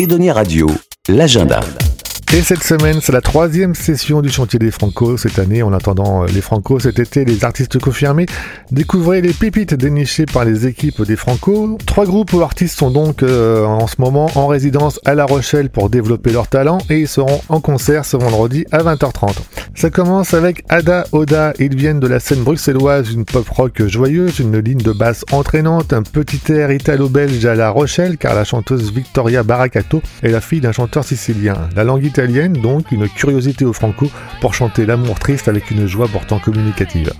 [0.00, 0.66] Edonia Radio,
[1.08, 1.89] l'agenda.
[2.32, 5.64] Et cette semaine, c'est la troisième session du chantier des Franco cette année.
[5.64, 8.26] En attendant euh, les Franco cet été, les artistes confirmés,
[8.70, 11.76] découvrez les pépites dénichées par les équipes des Franco.
[11.86, 15.70] Trois groupes ou artistes sont donc euh, en ce moment en résidence à La Rochelle
[15.70, 19.34] pour développer leur talent et ils seront en concert ce vendredi à 20h30.
[19.74, 21.52] Ça commence avec Ada Oda.
[21.58, 25.92] Ils viennent de la scène bruxelloise, une pop rock joyeuse, une ligne de basse entraînante,
[25.92, 30.60] un petit air italo-belge à La Rochelle car la chanteuse Victoria Baracato est la fille
[30.60, 31.56] d'un chanteur sicilien.
[31.74, 32.04] La langue
[32.48, 34.10] donc une curiosité au franco
[34.40, 37.12] pour chanter l'amour triste avec une joie pourtant communicative.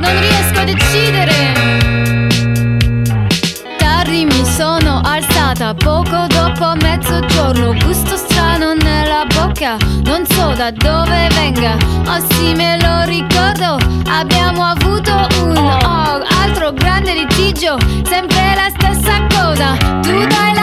[0.00, 0.56] Non riesco
[4.24, 7.74] mi sono alzata poco dopo mezzogiorno.
[7.84, 11.76] Gusto strano nella bocca, non so da dove venga.
[12.06, 13.78] Oh sì, me lo ricordo.
[14.08, 17.76] Abbiamo avuto un oh, altro grande litigio.
[18.04, 19.76] Sempre la stessa cosa.
[20.02, 20.55] Tu dai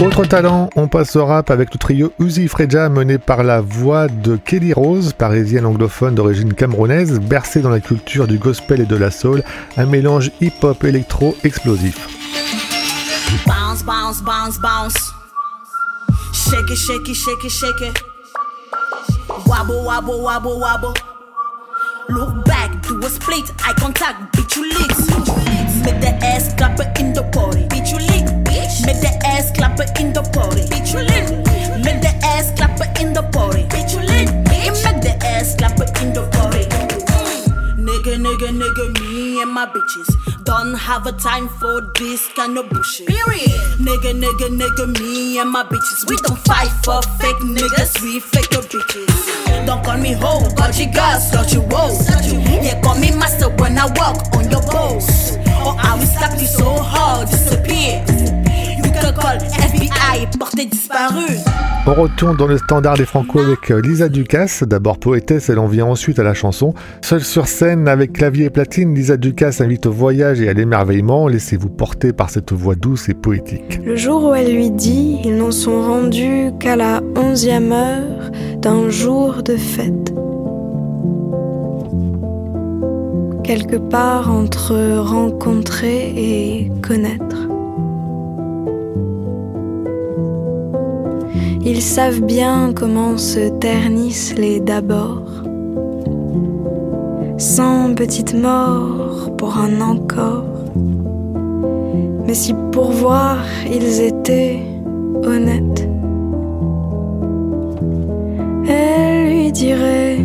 [0.00, 4.08] Autre talent, on passe au rap avec le trio Uzi Freja mené par la voix
[4.08, 8.96] de Kelly Rose, parisienne anglophone d'origine camerounaise, bercée dans la culture du gospel et de
[8.96, 9.42] la soul,
[9.76, 12.08] un mélange hip-hop électro explosif.
[13.46, 15.12] Bounce, bounce, bounce, bounce.
[16.32, 18.04] Shake it, shake it, shake it, shake it.
[19.46, 20.94] Wobble, wobble, wobble, wobble.
[22.08, 25.08] Look back, do a split, eye contact, bitch you licks.
[25.84, 28.26] Make the ass clap in the party, bitch you lick.
[28.46, 28.70] Make
[29.76, 31.28] the ass clap in the party, you lick.
[31.84, 34.28] Make the ass clap in the party, bitch you lick.
[34.48, 36.64] Make the ass clap in the party.
[37.76, 42.68] Nigga, nigga, nigga, me and my bitches don't have a time for this kind of
[42.70, 43.06] bullshit.
[43.06, 43.50] Period.
[43.78, 46.08] Nigga, nigga, nigga, me and my bitches.
[46.08, 49.66] We don't fight for fake niggas, we fake your bitches.
[49.66, 51.96] Don't call me hoe, got you girls, got you woe.
[52.62, 55.36] Yeah, call me master when I walk on your boss.
[55.64, 58.04] Or I will slap you so hard, disappear.
[61.86, 65.66] On retourne dans le standard des Franco avec euh, Lisa Ducasse, d'abord poétesse, elle en
[65.66, 66.72] vient ensuite à la chanson.
[67.02, 71.28] Seule sur scène avec clavier et platine, Lisa Ducasse invite au voyage et à l'émerveillement,
[71.28, 73.80] laissez-vous porter par cette voix douce et poétique.
[73.84, 78.88] Le jour où elle lui dit, ils n'en sont rendus qu'à la onzième heure d'un
[78.88, 80.14] jour de fête.
[83.44, 87.53] Quelque part entre rencontrer et connaître.
[91.66, 95.22] Ils savent bien comment se ternissent les d'abord.
[97.38, 100.44] Sans petite mort pour un encore.
[102.26, 104.60] Mais si pour voir ils étaient
[105.24, 105.88] honnêtes,
[108.68, 110.18] elle lui dirait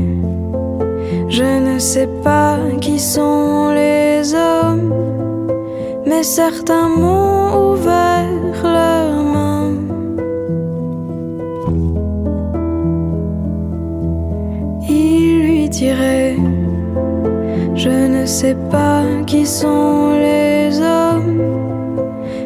[1.29, 4.93] Je ne sais pas qui sont les hommes,
[6.05, 8.27] mais certains m'ont ouvert
[8.63, 8.98] leurs
[18.29, 21.41] sais pas qui sont les hommes,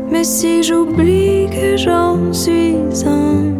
[0.09, 3.51] mais si j'oublie que j'en suis un.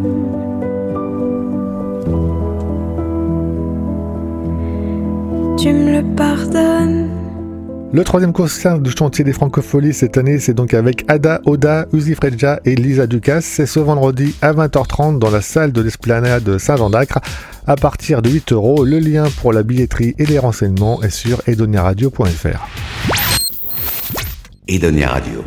[5.58, 7.23] Tu me le pardonnes.
[7.94, 12.16] Le troisième concert du chantier des Francopholies cette année, c'est donc avec Ada Oda, Uzi
[12.16, 13.44] Fredja et Lisa Ducasse.
[13.44, 17.20] C'est ce vendredi à 20h30 dans la salle de l'esplanade Saint-Jean d'Acre
[17.68, 18.84] à partir de 8 euros.
[18.84, 22.66] Le lien pour la billetterie et les renseignements est sur edoniaradio.fr.
[24.66, 25.44] Edonia Radio.